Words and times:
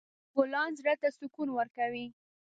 ګلان 0.35 0.71
زړه 0.79 0.93
ته 1.01 1.09
سکون 1.17 1.49
ورکوي. 1.53 2.05